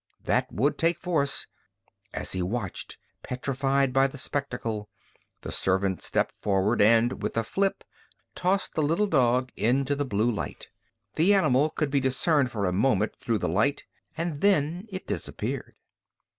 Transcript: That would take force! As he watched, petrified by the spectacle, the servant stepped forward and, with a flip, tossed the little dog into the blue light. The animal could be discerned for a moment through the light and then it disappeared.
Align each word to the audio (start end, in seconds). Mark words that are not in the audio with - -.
That 0.23 0.51
would 0.51 0.79
take 0.79 0.97
force! 0.97 1.45
As 2.11 2.31
he 2.31 2.41
watched, 2.41 2.97
petrified 3.21 3.93
by 3.93 4.07
the 4.07 4.17
spectacle, 4.17 4.89
the 5.41 5.51
servant 5.51 6.01
stepped 6.01 6.33
forward 6.39 6.81
and, 6.81 7.21
with 7.21 7.37
a 7.37 7.43
flip, 7.43 7.83
tossed 8.33 8.73
the 8.73 8.81
little 8.81 9.05
dog 9.05 9.51
into 9.55 9.95
the 9.95 10.03
blue 10.03 10.31
light. 10.31 10.69
The 11.17 11.35
animal 11.35 11.69
could 11.69 11.91
be 11.91 11.99
discerned 11.99 12.49
for 12.49 12.65
a 12.65 12.73
moment 12.73 13.15
through 13.19 13.37
the 13.37 13.47
light 13.47 13.83
and 14.17 14.41
then 14.41 14.87
it 14.91 15.05
disappeared. 15.05 15.75